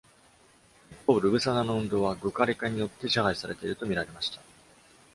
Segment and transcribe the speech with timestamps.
[0.91, 4.41] 一方、Rubusana の運動は Gcaleka によって支配されていると見られました。